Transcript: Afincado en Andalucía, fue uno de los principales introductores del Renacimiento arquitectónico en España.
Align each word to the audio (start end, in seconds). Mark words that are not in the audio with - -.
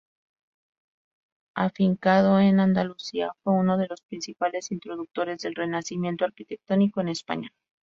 Afincado 1.53 2.39
en 2.39 2.59
Andalucía, 2.59 3.35
fue 3.43 3.53
uno 3.53 3.77
de 3.77 3.85
los 3.87 4.01
principales 4.01 4.71
introductores 4.71 5.43
del 5.43 5.53
Renacimiento 5.53 6.25
arquitectónico 6.25 7.01
en 7.01 7.09
España. 7.09 7.51